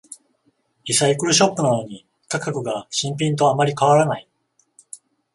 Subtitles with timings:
[0.85, 4.27] リサイクルショップなのに価格が新品とあまり変わらない